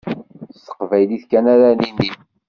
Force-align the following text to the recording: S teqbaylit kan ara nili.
S 0.55 0.59
teqbaylit 0.65 1.23
kan 1.31 1.45
ara 1.53 1.69
nili. 1.79 2.07